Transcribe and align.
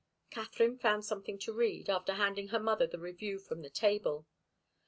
Katharine 0.31 0.79
found 0.79 1.05
something 1.05 1.37
to 1.37 1.53
read, 1.53 1.87
after 1.87 2.13
handing 2.13 2.47
her 2.47 2.57
mother 2.59 2.87
the 2.87 2.97
review 2.97 3.37
from 3.37 3.61
the 3.61 3.69
table. 3.69 4.25